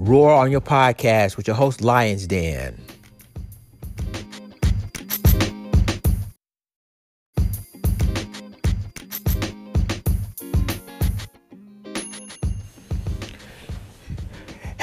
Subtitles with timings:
[0.00, 2.87] Roar on your podcast with your host, Lions Den.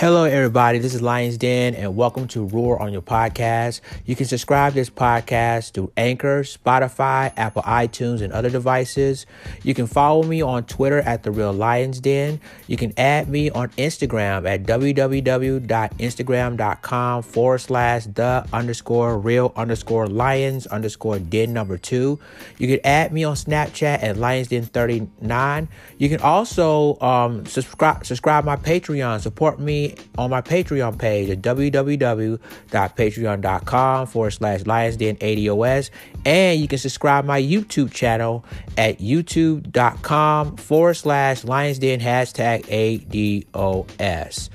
[0.05, 0.77] Hello, everybody.
[0.77, 3.81] This is Lions Den, and welcome to Roar on Your Podcast.
[4.05, 9.25] You can subscribe to this podcast through Anchor, Spotify, Apple iTunes, and other devices.
[9.63, 12.39] You can follow me on Twitter at The Real Lions Den.
[12.67, 20.67] You can add me on Instagram at www.instagram.com forward slash the underscore real underscore lions
[20.67, 22.19] underscore den number two.
[22.59, 25.67] You can add me on Snapchat at Lions Den 39.
[25.97, 31.41] You can also um, subscribe, subscribe my Patreon, support me on my Patreon page at
[31.41, 35.89] www.patreon.com forward slash lionsden80os.
[36.25, 38.43] And you can subscribe my YouTube channel
[38.77, 44.49] at youtube.com forward slash lionsden hashtag ADOS.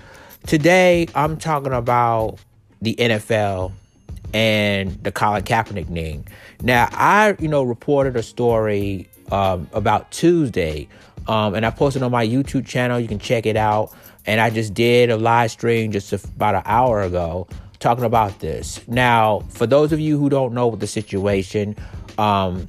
[0.46, 2.38] Today, I'm talking about
[2.80, 3.72] the NFL
[4.32, 6.26] and the Colin Kaepernick thing.
[6.62, 10.88] Now, I, you know, reported a story um, about Tuesday,
[11.28, 12.98] um, and I posted on my YouTube channel.
[12.98, 13.92] You can check it out.
[14.30, 17.48] And I just did a live stream just about an hour ago
[17.80, 18.80] talking about this.
[18.86, 21.74] Now, for those of you who don't know the situation,
[22.16, 22.68] um,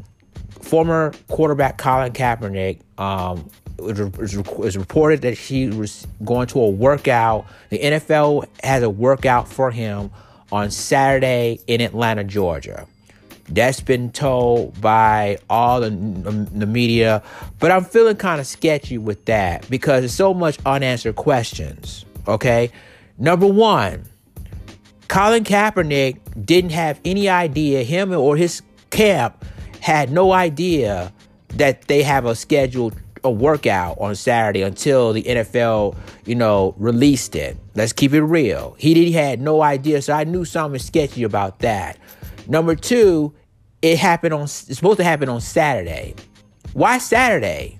[0.60, 7.46] former quarterback Colin Kaepernick um, reported that he was going to a workout.
[7.70, 10.10] The NFL has a workout for him
[10.52, 12.88] on Saturday in Atlanta, Georgia.
[13.52, 17.22] That's been told by all the, the media,
[17.60, 22.06] but I'm feeling kind of sketchy with that because there's so much unanswered questions.
[22.28, 22.72] Okay.
[23.18, 24.06] Number one,
[25.10, 29.44] Colin Kaepernick didn't have any idea, him or his camp
[29.82, 31.12] had no idea
[31.50, 37.36] that they have a scheduled a workout on Saturday until the NFL, you know, released
[37.36, 37.58] it.
[37.76, 38.76] Let's keep it real.
[38.80, 41.98] He did, he had no idea, so I knew something sketchy about that.
[42.48, 43.34] Number two,
[43.82, 46.16] it happened on it's supposed to happen on Saturday.
[46.74, 47.80] Why Saturday?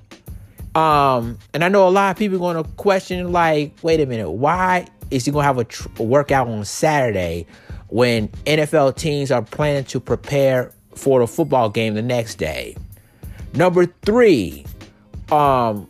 [0.76, 4.06] Um, and I know a lot of people are going to question like, wait a
[4.06, 7.46] minute, why is he going to have a, tr- a workout on Saturday
[7.90, 12.78] when NFL teams are planning to prepare for the football game the next day?
[13.54, 14.66] Number three,
[15.30, 15.88] um,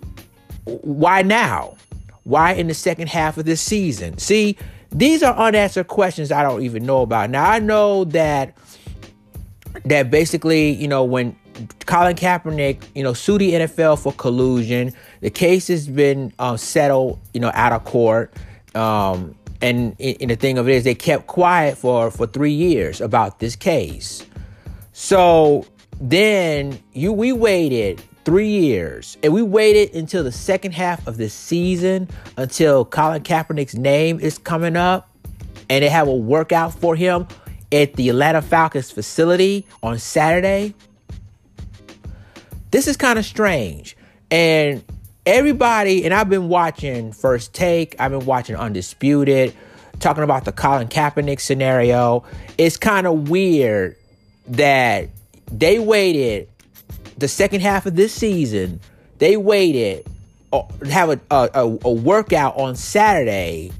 [0.66, 1.78] why now?
[2.24, 4.18] Why in the second half of this season?
[4.18, 4.58] See,
[4.92, 7.30] these are unanswered questions I don't even know about.
[7.30, 8.58] Now I know that
[9.86, 11.36] that basically, you know, when
[11.86, 17.20] Colin Kaepernick, you know, sued the NFL for collusion, the case has been um, settled,
[17.34, 18.34] you know, out of court.
[18.76, 23.00] Um, and, and the thing of it is, they kept quiet for for three years
[23.00, 24.26] about this case.
[24.94, 25.66] So
[26.00, 31.30] then you we waited three years, and we waited until the second half of the
[31.30, 35.10] season until Colin Kaepernick's name is coming up,
[35.70, 37.28] and they have a workout for him
[37.72, 40.74] at the Atlanta Falcons facility on Saturday.
[42.72, 43.98] This is kind of strange.
[44.30, 44.84] And
[45.26, 49.54] everybody, and I've been watching First Take, I've been watching Undisputed,
[50.00, 52.24] talking about the Colin Kaepernick scenario.
[52.58, 53.98] It's kind of weird
[54.48, 55.10] that
[55.52, 56.50] they waited
[57.18, 58.80] the second half of this season,
[59.20, 60.06] they waited
[60.52, 63.72] uh, have a, a, a workout on Saturday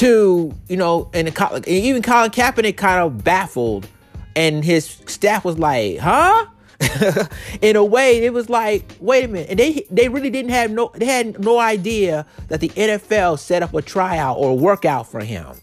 [0.00, 3.86] to you know, and the, even Colin Kaepernick kind of baffled,
[4.34, 6.46] and his staff was like, "Huh."
[7.60, 10.70] in a way, it was like, wait a minute, and they they really didn't have
[10.70, 15.06] no they had no idea that the NFL set up a tryout or a workout
[15.06, 15.60] for him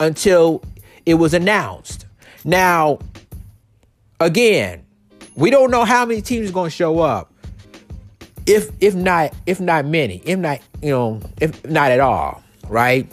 [0.00, 0.62] until
[1.04, 2.06] it was announced.
[2.46, 2.98] Now,
[4.20, 4.86] again,
[5.34, 7.30] we don't know how many teams are going to show up.
[8.46, 13.06] If if not if not many, if not you know if not at all, right?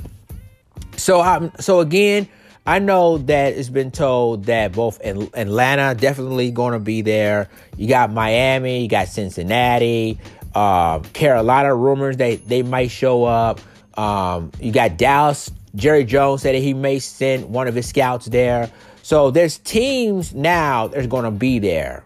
[0.98, 2.28] So um, so again,
[2.66, 7.50] I know that it's been told that both Atlanta definitely going to be there.
[7.78, 10.20] You got Miami, you got Cincinnati,
[10.54, 11.76] uh, Carolina.
[11.76, 13.60] Rumors that they might show up.
[13.98, 15.52] Um, you got Dallas.
[15.76, 18.72] Jerry Jones said that he may send one of his scouts there.
[19.04, 22.04] So there's teams now that's going to be there.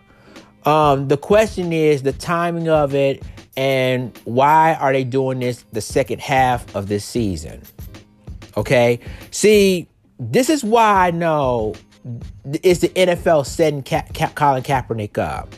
[0.66, 3.24] Um, the question is the timing of it
[3.56, 7.62] and why are they doing this the second half of this season?
[8.57, 9.00] Okay.
[9.31, 9.88] See,
[10.19, 11.75] this is why I know
[12.63, 15.54] it's the NFL setting Ka- Ka- Colin Kaepernick up.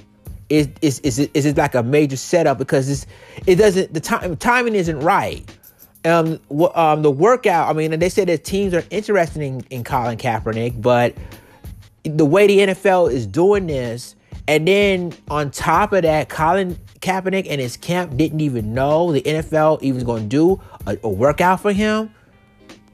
[0.50, 3.06] Is is is it, is it like a major setup because it's
[3.48, 5.50] it doesn't the time timing isn't right.
[6.04, 7.70] Um, w- um, the workout.
[7.70, 11.16] I mean, they said that teams are interested in, in Colin Kaepernick, but
[12.04, 14.16] the way the NFL is doing this,
[14.48, 19.22] and then on top of that, Colin Kaepernick and his camp didn't even know the
[19.22, 22.14] NFL even going to do a, a workout for him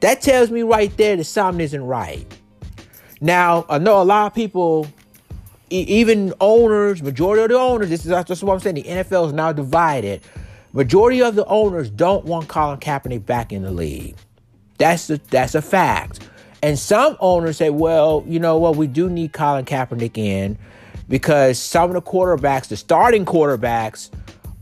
[0.00, 2.26] That tells me right there that something isn't right.
[3.20, 4.86] Now, I know a lot of people,
[5.70, 9.32] even owners, majority of the owners, this is just what I'm saying, the NFL is
[9.32, 10.22] now divided.
[10.72, 14.14] Majority of the owners don't want Colin Kaepernick back in the league.
[14.78, 16.28] That's a, that's a fact.
[16.62, 20.58] And some owners say, well, you know what, we do need Colin Kaepernick in
[21.08, 24.10] because some of the quarterbacks, the starting quarterbacks,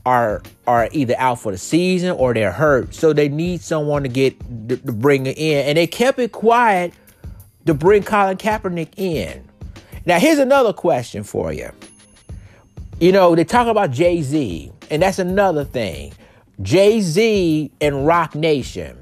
[0.06, 2.94] are are either out for the season or they're hurt.
[2.94, 4.38] So they need someone to get
[4.68, 5.66] to, to bring it in.
[5.66, 6.94] And they kept it quiet
[7.66, 9.44] to bring Colin Kaepernick in.
[10.06, 11.70] Now here's another question for you.
[13.00, 16.14] You know, they talk about Jay-Z, and that's another thing.
[16.62, 18.96] Jay-Z and Roc Nation.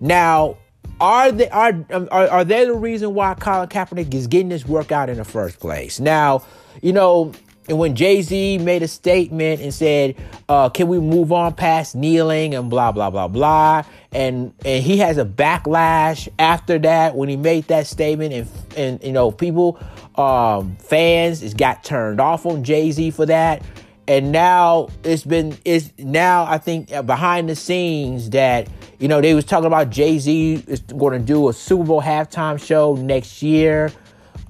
[0.00, 0.56] Now,
[1.00, 4.66] are they are, um, are are they the reason why Colin Kaepernick is getting this
[4.66, 6.00] workout in the first place?
[6.00, 6.42] Now,
[6.82, 7.32] you know,
[7.70, 10.16] and when Jay Z made a statement and said,
[10.48, 14.98] uh, "Can we move on past kneeling and blah blah blah blah," and and he
[14.98, 19.78] has a backlash after that when he made that statement, and and you know people,
[20.16, 23.62] um, fans, has got turned off on Jay Z for that,
[24.08, 28.66] and now it's been it's now I think behind the scenes that
[28.98, 32.02] you know they was talking about Jay Z is going to do a Super Bowl
[32.02, 33.92] halftime show next year,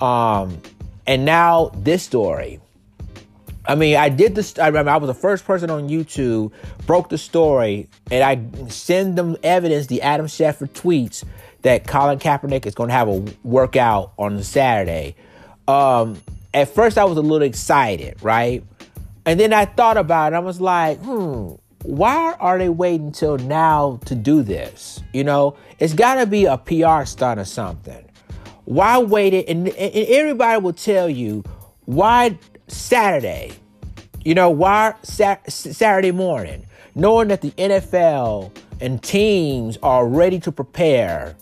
[0.00, 0.58] um,
[1.06, 2.60] and now this story.
[3.70, 4.58] I mean, I did this.
[4.58, 6.50] I remember I was the first person on YouTube
[6.86, 9.86] broke the story, and I send them evidence.
[9.86, 11.22] The Adam Schefter tweets
[11.62, 15.14] that Colin Kaepernick is going to have a workout on Saturday.
[15.68, 16.20] Um,
[16.52, 18.64] at first, I was a little excited, right?
[19.24, 20.36] And then I thought about it.
[20.36, 21.52] I was like, hmm,
[21.84, 25.00] why are they waiting till now to do this?
[25.12, 28.04] You know, it's got to be a PR stunt or something.
[28.64, 29.48] Why wait it?
[29.48, 31.44] And, and everybody will tell you
[31.84, 33.52] why Saturday.
[34.24, 36.66] You know, why Saturday morning?
[36.94, 41.36] Knowing that the NFL and teams are ready to prepare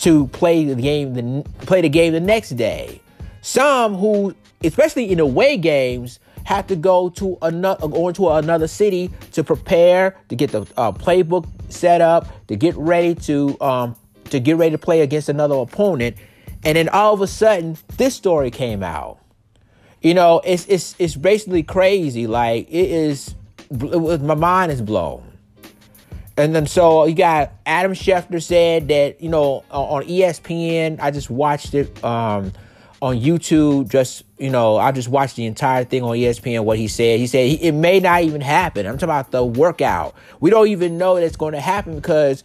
[0.00, 3.00] to play the game the, play the game the next day.
[3.40, 9.10] Some who, especially in away games, have to go to another go into another city
[9.32, 14.40] to prepare to get the uh, playbook set up to get ready to um, to
[14.40, 16.16] get ready to play against another opponent,
[16.64, 19.19] and then all of a sudden this story came out.
[20.02, 22.26] You know, it's it's it's basically crazy.
[22.26, 23.34] Like it is,
[23.70, 25.24] it, my mind is blown.
[26.36, 30.98] And then so you got Adam Schefter said that you know on ESPN.
[31.00, 32.52] I just watched it um,
[33.02, 33.90] on YouTube.
[33.90, 36.64] Just you know, I just watched the entire thing on ESPN.
[36.64, 38.86] What he said, he said it may not even happen.
[38.86, 40.14] I'm talking about the workout.
[40.40, 42.42] We don't even know that it's going to happen because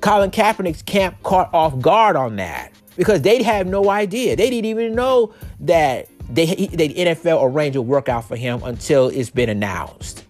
[0.00, 4.36] Colin Kaepernick's camp caught off guard on that because they have no idea.
[4.36, 9.30] They didn't even know that they, the NFL arrange a workout for him until it's
[9.30, 10.24] been announced.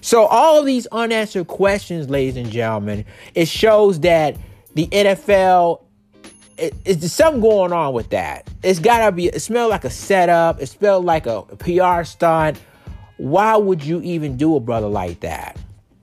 [0.00, 3.04] So all of these unanswered questions, ladies and gentlemen,
[3.34, 4.36] it shows that
[4.74, 5.82] the NFL
[6.56, 8.48] it, it's something going on with that.
[8.62, 9.28] It's gotta be.
[9.28, 10.60] It smells like a setup.
[10.60, 12.60] It smells like a PR stunt.
[13.16, 15.58] Why would you even do a brother like that?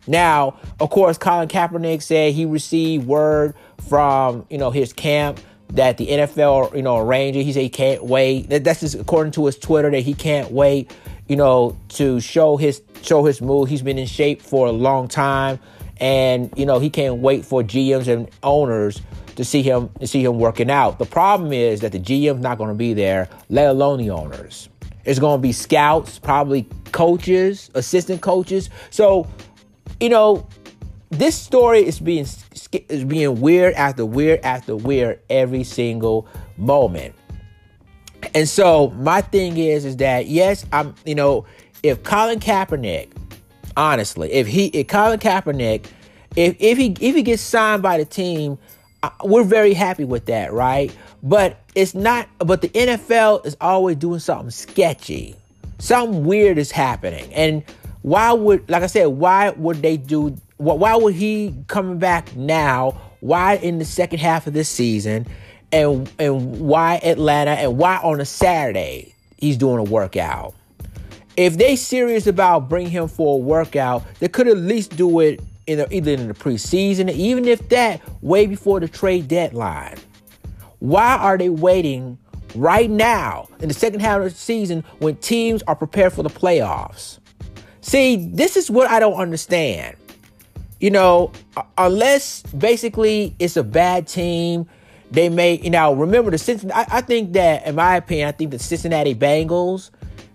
[0.07, 3.53] Now, of course, Colin Kaepernick said he received word
[3.87, 7.39] from you know his camp that the NFL, you know, arranged.
[7.39, 8.49] He said he can't wait.
[8.49, 10.91] That's just according to his Twitter that he can't wait,
[11.27, 13.69] you know, to show his show his move.
[13.69, 15.59] He's been in shape for a long time,
[15.97, 19.01] and you know he can't wait for GMs and owners
[19.35, 20.99] to see him to see him working out.
[20.99, 24.69] The problem is that the GM's not going to be there, let alone the owners.
[25.05, 28.69] It's going to be scouts, probably coaches, assistant coaches.
[28.89, 29.25] So,
[30.01, 30.45] you know,
[31.09, 32.25] this story is being
[32.89, 37.15] is being weird after weird after weird every single moment.
[38.33, 41.45] And so my thing is is that yes, I'm you know,
[41.83, 43.09] if Colin Kaepernick,
[43.77, 45.85] honestly, if he if Colin Kaepernick,
[46.35, 48.57] if if he if he gets signed by the team,
[49.03, 50.93] uh, we're very happy with that, right?
[51.23, 55.35] But it's not but the NFL is always doing something sketchy.
[55.79, 57.31] Something weird is happening.
[57.33, 57.63] And
[58.01, 62.99] why would like I said, why would they do why would he coming back now?
[63.19, 65.27] Why in the second half of this season?
[65.71, 67.51] And and why Atlanta?
[67.51, 70.55] And why on a Saturday he's doing a workout?
[71.35, 75.39] If they serious about bringing him for a workout, they could at least do it
[75.67, 79.97] in the, either in the preseason, even if that way before the trade deadline.
[80.79, 82.17] Why are they waiting
[82.55, 86.29] right now in the second half of the season when teams are prepared for the
[86.29, 87.19] playoffs?
[87.81, 89.95] See, this is what I don't understand
[90.79, 91.31] you know,
[91.77, 94.67] unless basically it's a bad team,
[95.11, 96.91] they may, you know, remember the Cincinnati.
[96.91, 99.89] I, I think that, in my opinion, I think the Cincinnati Bengals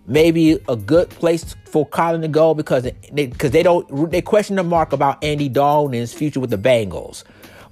[0.07, 4.21] may be a good place for Colin to go because they because they don't they
[4.21, 7.23] question the mark about Andy Dalton and his future with the Bengals.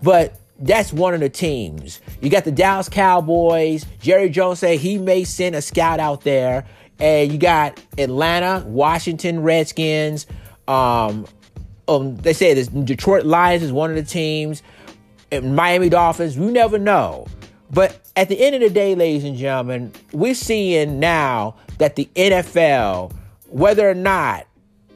[0.02, 2.00] but that's one of the teams.
[2.22, 3.86] You got the Dallas Cowboys.
[4.00, 6.66] Jerry Jones said he may send a scout out there.
[7.00, 10.28] And you got Atlanta, Washington Redskins.
[10.68, 11.26] Um,
[11.96, 14.64] um, they say this Detroit Lions is one of the teams.
[15.32, 17.26] Miami Dolphins, you never know.
[17.70, 22.10] But at the end of the day, ladies and gentlemen, we're seeing now that the
[22.16, 23.14] NFL,
[23.48, 24.46] whether or not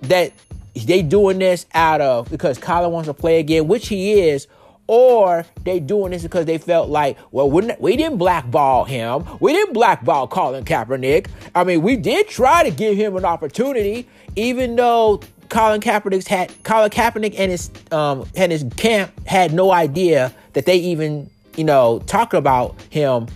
[0.01, 0.33] that
[0.73, 4.47] they doing this out of because Colin wants to play again, which he is,
[4.87, 9.25] or they doing this because they felt like, well, not, we didn't blackball him.
[9.39, 11.27] We didn't blackball Colin Kaepernick.
[11.55, 16.51] I mean, we did try to give him an opportunity, even though Colin Kaepernick had
[16.63, 21.63] Colin Kaepernick and his um and his camp had no idea that they even you
[21.63, 23.27] know talked about him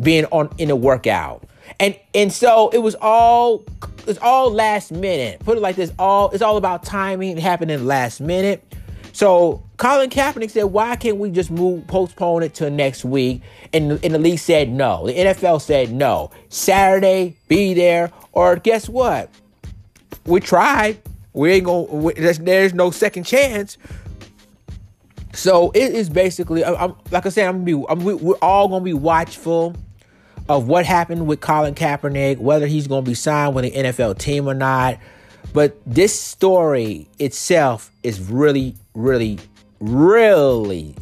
[0.00, 1.44] being on in a workout.
[1.80, 3.64] And and so it was all
[4.06, 5.40] it's all last minute.
[5.40, 7.36] Put it like this: all it's all about timing.
[7.36, 8.64] It happened in last minute.
[9.12, 13.92] So Colin Kaepernick said, "Why can't we just move postpone it to next week?" And,
[14.04, 15.06] and the league said no.
[15.06, 16.30] The NFL said no.
[16.48, 19.30] Saturday, be there, or guess what?
[20.24, 21.00] We tried.
[21.38, 21.84] We ain't gonna.
[21.84, 23.78] We, there's, there's no second chance.
[25.32, 27.84] So it is basically, I'm, like I said, I'm gonna be.
[27.88, 29.76] I'm, we're all gonna be watchful
[30.48, 34.48] of what happened with Colin Kaepernick, whether he's gonna be signed with an NFL team
[34.48, 34.98] or not.
[35.52, 39.38] But this story itself is really, really,
[39.78, 40.96] really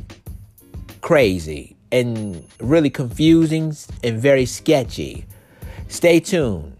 [1.01, 3.75] crazy and really confusing
[4.05, 5.25] and very sketchy.
[5.89, 6.77] Stay tuned.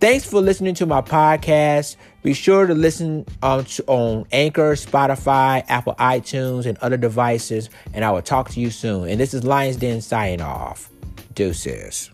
[0.00, 1.96] Thanks for listening to my podcast.
[2.26, 7.70] Be sure to listen um, on, on Anchor, Spotify, Apple iTunes, and other devices.
[7.94, 9.08] And I will talk to you soon.
[9.08, 10.90] And this is Lions Den signing off.
[11.34, 12.10] Deuces.